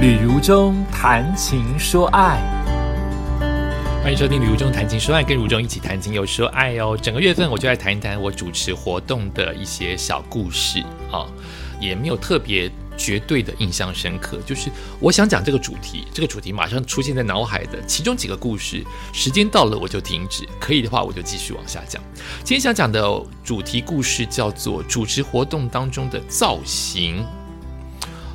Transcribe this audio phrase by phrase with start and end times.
[0.00, 2.40] 旅如中谈情说爱，
[4.02, 6.96] 欢迎收听《旅如中谈情说爱》，跟如中一起谈情又说爱哦。
[6.96, 10.82] 整个月份我就来谈一谈我主持活动的一些小故事
[11.12, 11.26] 啊，
[11.78, 14.70] 也没有特别绝对的印象深刻，就是
[15.00, 18.82] 我想讲这个主题，这个主题马上出现在脑海的其中几个故事，
[19.12, 22.02] 时间到了我就停止，可以的话我就继续往下讲。
[22.38, 23.02] 今天想讲的
[23.44, 27.22] 主题故事叫做主持活动当中的造型。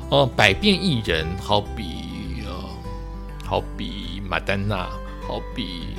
[0.08, 2.52] 哦，百变艺人，好比呃，
[3.44, 4.88] 好比马丹娜，
[5.26, 5.96] 好比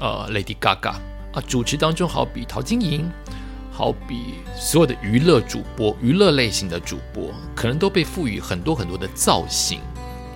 [0.00, 0.94] 呃，Lady Gaga
[1.34, 3.06] 啊，主持当中好比陶晶莹，
[3.70, 9.80] 好比所有的娱乐主播，娱乐类型的主播，可能都被赋予很多很多的造型。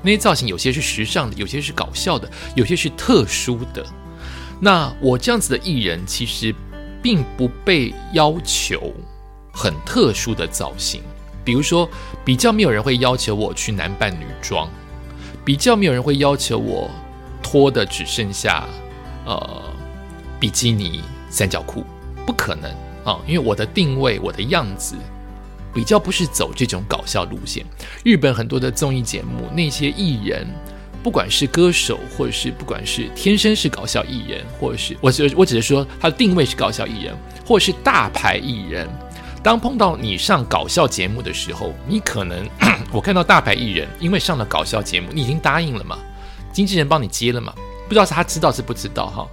[0.02, 3.82] 那些造型有些是时尚的，有些是搞笑的，有些是特殊的。
[4.60, 6.54] 那我这样子的艺人，其实
[7.02, 8.92] 并不被要求
[9.54, 11.02] 很特殊的造型。
[11.44, 11.88] 比如说，
[12.24, 14.68] 比较没有人会要求我去男扮女装，
[15.44, 16.90] 比较没有人会要求我
[17.42, 18.66] 脱的只剩下
[19.24, 19.62] 呃
[20.38, 21.84] 比基尼三角裤，
[22.26, 22.70] 不可能
[23.04, 23.18] 啊！
[23.26, 24.96] 因为我的定位，我的样子
[25.72, 27.64] 比较不是走这种搞笑路线。
[28.04, 30.46] 日本很多的综艺节目，那些艺人，
[31.02, 38.88] 不管是歌手，或者是不管是天生是搞笑艺人，或者是我只我只是说他的定位是搞笑艺人，或者是大牌艺人。
[39.42, 42.46] 当碰到你上搞笑节目的时候，你可能
[42.92, 45.98] 我看到大牌艺人，因为上了搞笑节目，你已经答应了嘛？
[46.52, 47.54] 经纪人帮你接了嘛？
[47.88, 49.26] 不知道是他知道是不知道哈？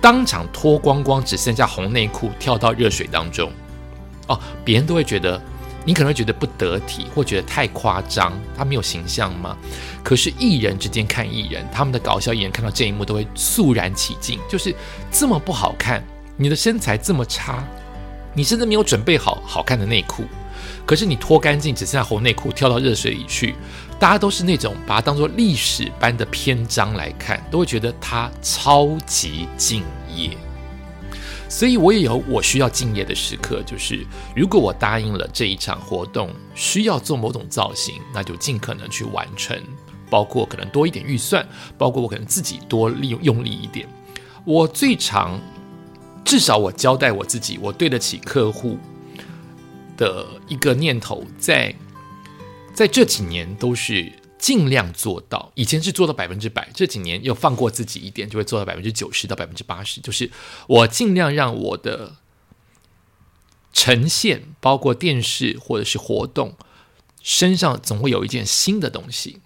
[0.00, 3.50] 当场脱光光，只剩下红内裤，跳到热水当中，
[4.28, 5.42] 哦，别人都会觉得
[5.84, 9.56] 你可能会觉得不得体，或觉得太夸张，他没有形象吗？
[10.04, 14.72] 可是艺人之间看艺人，他们的搞笑艺人看到这一幕都会肃然起敬，就是
[15.10, 16.00] 这么不好看，
[16.36, 17.64] 你的身材这么差。
[18.34, 20.24] 你甚至没有准备好好看的内裤，
[20.86, 23.56] 可是你脱干净，只剩下红内裤，跳到热水里去，
[23.98, 29.82] 大家都是那种把它当做历史般的篇章来看，都会觉得他超级敬
[30.14, 30.30] 业。
[31.48, 39.58] 所以我也有我需要敬业的时刻，就是如果我答应了这一场活动需要做某种造型，那就尽可能去完成，
[40.08, 41.44] 包括可能多一点预算，
[41.76, 43.88] 包括我可能自己多利用用力一点。
[44.44, 45.40] 我最常。
[46.28, 48.78] 至少我交代我自己，我对得起客户
[49.96, 51.74] 的一个念头，在
[52.74, 55.50] 在这几年都是尽量做到。
[55.54, 60.02] 以前是做到百分之百，这几年又放过自己一点，就会做到百分之九十到百分之八十。
[60.02, 60.30] 就是
[60.66, 62.16] 我尽量让我的
[63.72, 66.58] 呈现，包括电视或者是活动，
[67.22, 69.40] 身上总会有一件新的东西。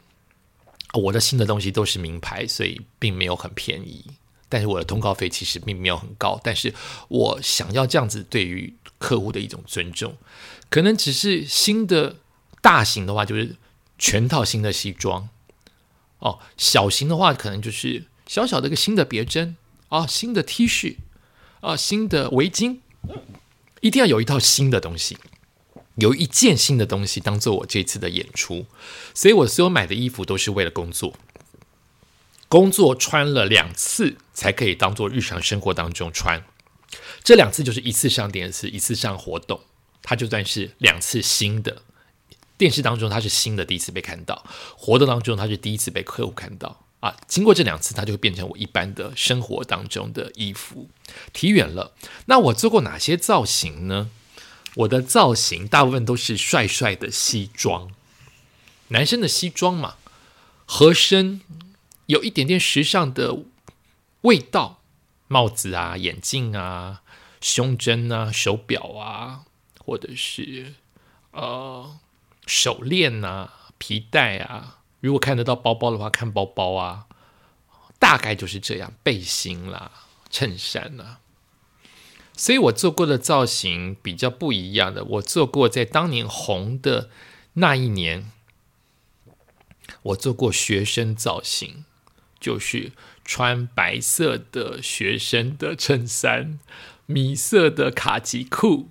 [0.94, 4.04] 我的新的东西都是名牌，所以并没有很便宜。
[4.53, 6.75] 但是我的通告费其实并没有很高，但是
[7.09, 10.15] 我想要这样子对于客户的一种尊重，
[10.69, 12.17] 可能只是新的
[12.61, 13.57] 大型的话就是
[13.99, 15.31] 全套新的西装，
[16.19, 19.57] 哦，小型的话可能就是小小的一个新的别针。
[19.89, 20.97] 啊，新的 T 恤。
[21.61, 22.79] 啊，新的围巾，
[23.83, 25.17] 一定要有一套新的东西，
[25.95, 28.67] 有一件新的东西当做我这次的演出，
[29.15, 31.15] 所以我所有买的衣服都是为了工作。
[32.53, 36.45] 工作穿了两次才可以当做日常生活当中穿，
[37.25, 39.63] 这两次就是一次上电视，一次上活动，
[40.03, 41.81] 它就算是两次新的。
[42.59, 44.45] 电视当中它是新的，第一次被看到；
[44.77, 46.85] 活动当中它是第一次被客户看到。
[47.01, 50.91] 啊，经过这两次，它就会变成我一般的生活当中的衣服。
[51.33, 51.95] 提远了，
[52.27, 54.11] 那我做过哪些造型呢？
[54.75, 57.91] 我的造型大部分都是帅帅的西装，
[58.89, 59.95] 男生的西装嘛，
[60.67, 61.41] 合身。
[62.12, 63.39] 有一点点时尚的
[64.21, 64.83] 味道，
[65.28, 67.00] 帽子啊、眼镜啊、
[67.41, 69.47] 胸针啊、手表啊，
[69.78, 70.75] 或者是
[71.31, 71.99] 呃
[72.47, 74.81] 手链啊、皮带啊。
[75.00, 77.06] 如果看得到包包的话，看包包啊，
[77.99, 78.93] 大概就是这样。
[79.03, 79.91] 背心啦、
[80.29, 81.21] 衬衫啦，
[82.37, 85.03] 所以我做过的造型比较不一样的。
[85.05, 87.09] 我做过在当年红的
[87.55, 88.31] 那一年，
[90.03, 91.87] 我做过学生造型。
[92.43, 92.91] 就是
[93.25, 96.59] 穿白色的学生的衬衫，
[97.06, 98.89] 米色的卡其裤，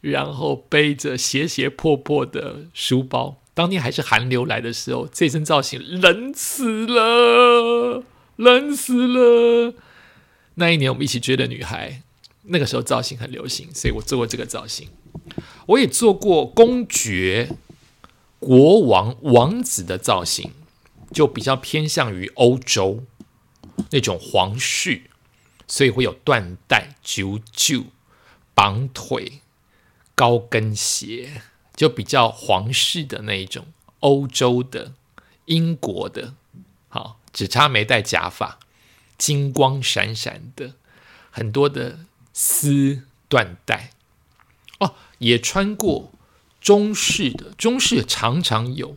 [0.00, 3.36] 然后背着斜斜破破的书包。
[3.52, 8.02] 当天还是寒流来的时候，这身造型冷死了，
[8.36, 9.74] 冷死了。
[10.54, 12.02] 那一年我们一起追的女孩，
[12.44, 14.88] 那个时候造型很流行，所以我做过这个造型。
[15.66, 17.50] 我也做过公爵、
[18.38, 20.50] 国王、王子的造型。
[21.14, 23.04] 就比较偏向于欧洲
[23.90, 25.04] 那种皇室，
[25.66, 27.84] 所以会有缎带、九九、
[28.52, 29.40] 绑腿、
[30.14, 31.40] 高跟鞋，
[31.74, 33.68] 就比较皇室的那一种
[34.00, 34.94] 欧洲的
[35.46, 36.34] 英国的，
[36.88, 38.58] 好，只差没戴假发，
[39.16, 40.74] 金光闪闪的，
[41.30, 42.00] 很多的
[42.32, 43.90] 丝缎带。
[44.80, 46.12] 哦，也穿过
[46.60, 48.96] 中式的，中式常常有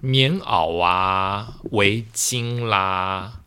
[0.00, 3.40] 棉袄啊、围巾啦，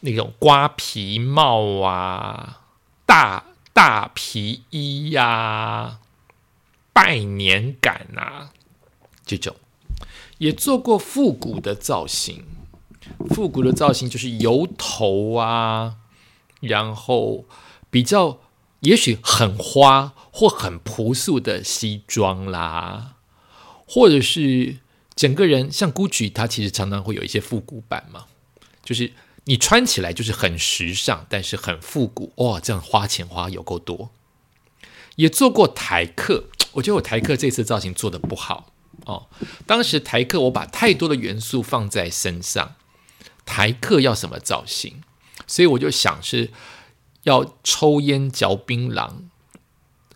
[0.00, 2.60] 那种瓜皮帽啊、
[3.06, 5.98] 大大皮衣呀、
[6.92, 8.50] 拜年感啊，
[9.24, 9.56] 这种
[10.38, 12.44] 也做过复古的造型。
[13.30, 15.96] 复古的造型就是油头啊，
[16.60, 17.44] 然后
[17.90, 18.38] 比较
[18.80, 20.12] 也许很花。
[20.36, 23.14] 或很朴素的西装啦，
[23.86, 24.78] 或者是
[25.16, 28.26] 整个人像 GUCCI，它其实常常会有一些复古版嘛，
[28.82, 29.12] 就是
[29.44, 34.10] 你穿起来就是很时尚，但是很复古哇，这样花钱花有够多。
[35.16, 38.72] 也做过台客，我觉得我台客这次造型做的不好
[39.06, 39.28] 哦。
[39.66, 42.74] 当时台客我把太多的元素放在身上，
[43.46, 45.02] 台客要什么造型？
[45.46, 46.50] 所以我就想是
[47.22, 49.12] 要抽烟嚼槟榔。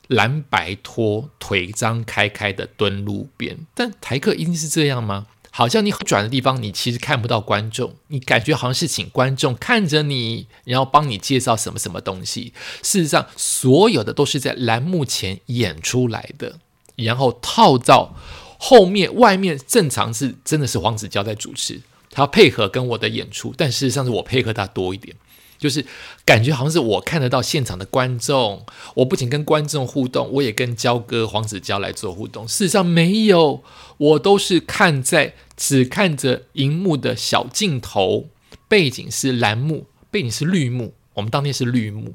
[0.09, 5.27] 蓝白拖，腿张开开的蹲路边，但台客一定是这样吗？
[5.51, 12.53] 好像你转的地方，你其实看不到观众，你感觉好像是请观众看着你，然后帮你介绍什么什么东西。
[12.83, 16.59] 事实上，所有的都是在栏目前演出来的，
[16.97, 18.15] 然后套到
[18.59, 21.81] 后面，外面正常是真的是黄子佼在主持，
[22.11, 25.17] 他配合跟我的演出，但事实上是我配合他多一点。
[25.59, 25.85] 就是
[26.25, 28.65] 感觉好像是我看得到现场的观众，
[28.95, 32.47] 我不仅跟观众互动，我也跟焦哥黄子佼来做互动。
[32.47, 33.65] 事实上没有，
[33.97, 38.29] 我都是看在只看着荧幕的小镜头，
[38.69, 42.15] 背景是蓝幕，背景是绿幕，我们当天是绿幕，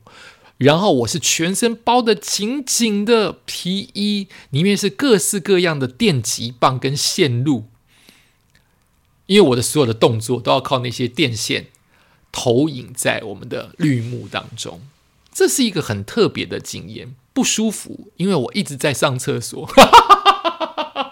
[0.58, 7.66] 然后我是全身包的紧紧的皮衣，里面是各式各样的电极棒跟线路，
[9.26, 11.68] 因为我的所有的动作都要靠那些电线。
[12.34, 14.82] 投影在我们的绿幕当中，
[15.32, 19.70] 这是一个很特别的经验，不舒服，因为我一直在上厕所，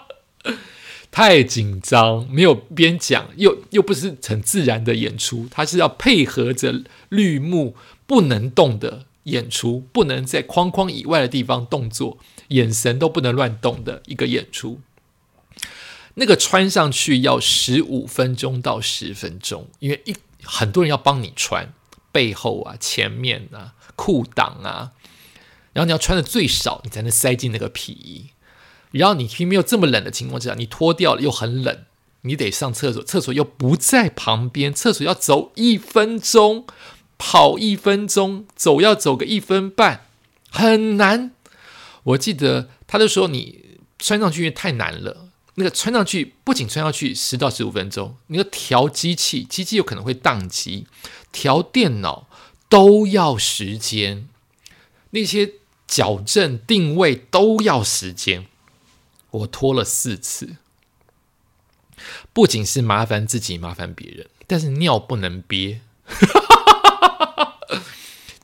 [1.12, 7.76] 太紧张，没有边讲，又又不是很自然的演出，它是要配合着绿幕
[8.06, 12.18] 不能动的演出，不能在框框以外的地方动作，
[12.48, 14.80] 眼神都不能乱动的一个演出。
[16.14, 20.16] 那个穿上去要十五分钟到十分钟，因为一。
[20.42, 21.72] 很多人要帮你穿
[22.10, 24.92] 背后啊、前面啊、裤裆啊，
[25.72, 28.30] 然后你要穿的最少，你才能塞进那个皮衣。
[28.90, 31.84] 然后你偏偏又这么冷的情况之下，你脱掉了又很冷，
[32.22, 36.66] 你得上厕所，厕所又不在旁边，厕所要走一分钟，
[37.16, 40.06] 跑一分钟，走要走个一分半，
[40.50, 41.30] 很难。
[42.02, 45.28] 我记得他就说你穿上去因为太难了。
[45.54, 50.86] 那个穿上去不仅穿上去十到十五分钟，你要调机器，机器有可能会宕机，
[51.30, 52.26] 调电脑
[52.68, 54.28] 都要时间，
[55.10, 55.54] 那些
[55.86, 58.46] 矫正定位都要时间。
[59.30, 60.56] 我拖了四次，
[62.32, 65.80] 不仅是麻烦自己，麻烦别人，但是尿不能憋。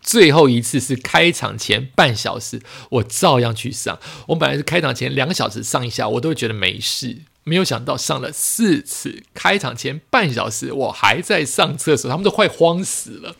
[0.08, 2.62] 最后一次是开场前半小时，
[2.92, 3.98] 我照样去上。
[4.28, 7.18] 我本来是开场前两个小时上一下，我都觉得没事。
[7.44, 13.36] 没有想到上了四次，开场前半小时我还在上厕所，他们都快慌死了。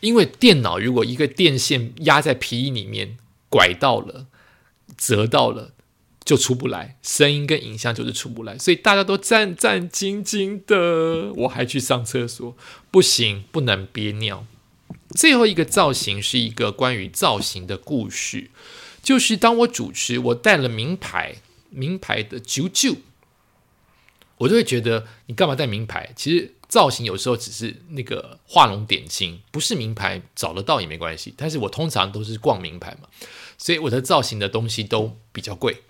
[0.00, 3.16] 因为电脑如果一个电线压在皮衣里面，
[3.48, 4.26] 拐到了、
[4.96, 5.70] 折到了，
[6.24, 11.32] 就出不来，声音跟影像就是出不来，所以大家都战战兢兢的。
[11.42, 12.56] 我还去上厕所，
[12.90, 14.44] 不行，不能憋尿。
[15.14, 18.50] 最后一个造型是一个关于造型的故事，
[19.02, 21.36] 就是当我主持，我带了名牌，
[21.70, 22.96] 名牌的九九，
[24.38, 26.12] 我就会觉得你干嘛带名牌？
[26.14, 31.32] 其实造型有时候只是那个画龙点睛，不是名牌找得到也没关系。
[31.36, 33.08] 但是我通常都是逛名牌嘛，
[33.56, 35.82] 所以我的造型的东西都比较贵。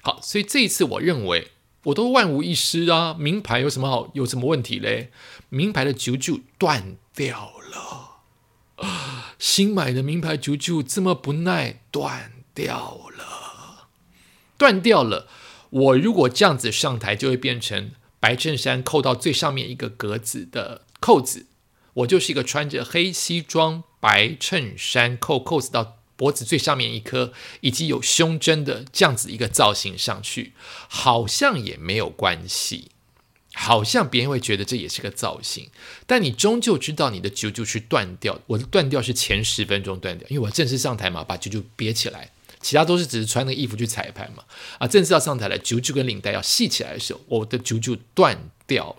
[0.00, 1.48] 好，所以这一次我认为
[1.84, 5.10] 我都万无一失啊，名牌有什么好有什么问题嘞？
[5.50, 8.13] 名牌的九九断掉了。
[8.76, 13.88] 啊新买的名牌九九这么不耐，断掉了，
[14.56, 15.28] 断掉了。
[15.70, 21.46] 我如果这样子上台，就会变成白衬衫扣到最上面一个格子的扣子，
[21.94, 30.52] 我就是一个穿着黑西装、白衬衫扣扣子到脖子最上面一颗，以及有胸针的这样子一个造型上去，
[30.88, 32.92] 好像也没有关系。
[33.54, 35.70] 好像别人会觉得这也是个造型，
[36.06, 38.40] 但你终究知道你的九九是断掉。
[38.48, 42.30] 我的断掉是前十分钟断掉，因为我正式上台嘛，把九九憋起来，
[42.60, 44.42] 其他都是只是穿那个衣服去彩排嘛。
[44.78, 48.96] 啊，正式要上台了，九九跟领带要系起来的时候，我的九九断掉。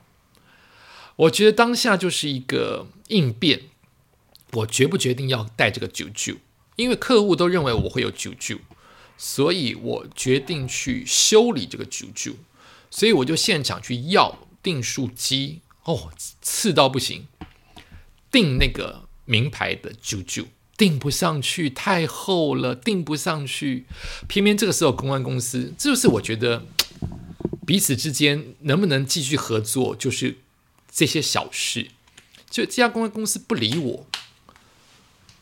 [1.17, 3.63] 我觉得当下就是一个应变，
[4.51, 6.35] 我决不决定要带这个九九，
[6.77, 8.57] 因为客户都认为我会有九九，
[9.17, 12.33] 所以我决定去修理这个九九，
[12.89, 17.27] 所以我就现场去要订书机，哦，次到不行，
[18.31, 20.47] 订那个名牌的九九。
[20.75, 23.85] 订不上去，太厚了，订不上去。
[24.27, 26.65] 偏偏这个时候，公关公司，这就是我觉得
[27.65, 30.39] 彼此之间能不能继续合作，就是
[30.91, 31.91] 这些小事。
[32.49, 34.07] 就这家公关公司不理我，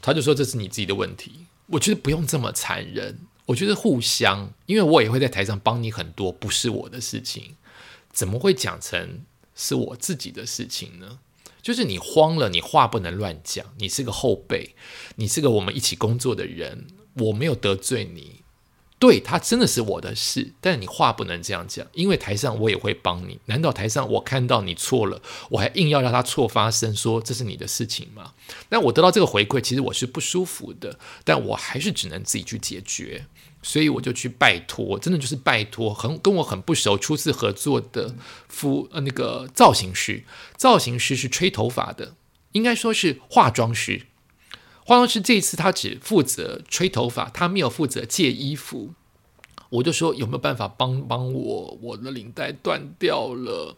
[0.01, 1.46] 他就说这是你自己的问题。
[1.68, 7.56] 我觉得不用这么残忍，我觉得互相，因为我也会在台上帮你很多，不是我的事情，
[8.13, 11.20] 怎么会讲成是我自己的事情呢？
[11.62, 13.65] 就是你慌了，你话不能乱讲。
[13.79, 14.75] 你是个后辈，
[15.15, 18.43] 你是个我们一起工作的人，我没有得罪你。
[19.00, 23.40] 对他真的是我的事，但你话不能这样讲，因为台上我也会帮你。
[23.48, 28.34] 难道台上我看到你错了，我还硬要让他错发生，说这是你的事情吗？
[28.70, 33.26] 那我得到这个回馈，其实我是不舒服的，但我还是只能自己去解决。
[33.66, 38.14] 所以我就去拜托，真的就是拜托，很跟我很不熟，初次合作的
[38.50, 40.26] 服呃那个造型师，
[40.58, 42.16] 造型师是吹头发的，
[42.52, 44.08] 应该说是化妆师。
[44.86, 48.94] 化妆师这一次他只负责吹头发，他没有负责借衣服。
[49.70, 51.78] 我就说有没有办法帮帮我？
[51.82, 53.75] 我的领带断掉了。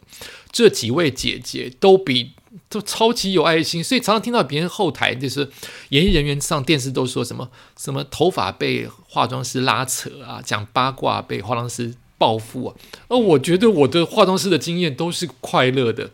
[0.52, 2.32] 这几位姐姐都比
[2.68, 5.48] 都超级有爱心，所以常常听到别人后台就是
[5.88, 7.48] 演艺人员上电视都说什么
[7.78, 12.76] 什么头发被化妆师拉扯啊，讲八卦被化妆师报复啊。
[13.08, 16.10] 而我觉得我的化妆师的经验都是快乐的，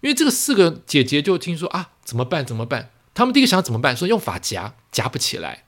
[0.00, 2.90] 因为这个四个姐姐就听说啊怎么办怎么办？
[3.18, 3.96] 他们第一个想怎么办？
[3.96, 5.64] 说用发夹夹不起来。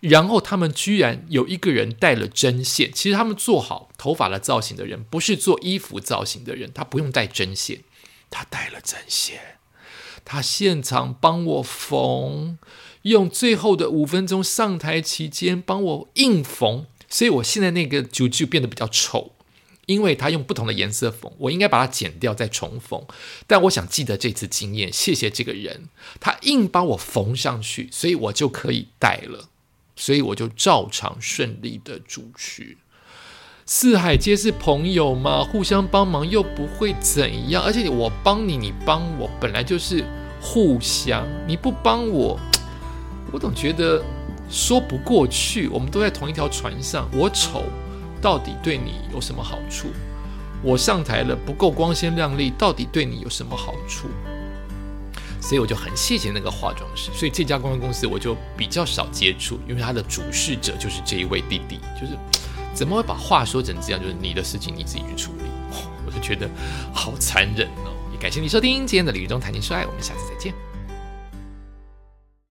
[0.00, 7.80] 然后他们居然有一个人带了针线，其实他们做好头发的造型的人，不是做衣服造型的人，他不用带针线，
[8.28, 9.40] 他带了针线，
[10.22, 12.58] 他现场帮我缝，
[13.02, 19.35] 用最后的五分钟上台期间帮我硬缝，所以我现在那个九九变得比较丑，
[19.86, 23.04] 因为他用不同的颜色缝，我应该把它剪掉再重缝，
[23.46, 25.88] 但我想记得这次经验，谢谢这个人，
[26.20, 29.48] 他硬帮我缝上去，所以我就可以戴了。
[29.98, 32.76] 所以我就照常顺利的主持，
[33.64, 40.04] 四海皆是朋友嘛，互相帮忙又不会怎样，而且我帮你，你帮我，本来就是
[40.38, 42.38] 互相，你不帮我，
[43.32, 44.04] 我总觉得
[44.50, 45.66] 说不过去。
[45.68, 47.64] 我们都在同一条船上，我丑
[48.26, 49.86] 到底对你有什么好处？
[50.60, 54.08] 我上台了不够光鲜亮丽，到底对你有什么好处？
[55.40, 62.18] 所以我就很谢谢那个化妆师，所以这家公关公司我就比较少接触，因为他的主事者就是这一位弟弟，就是
[62.74, 64.02] 怎么会把话说成这样？
[64.02, 65.44] 就是你的事情你自己去处理，
[66.04, 66.50] 我就觉得
[66.92, 67.94] 好残忍哦。
[68.12, 70.52] 也感谢你收听今天的李玉中谈情说爱，我们下次再见。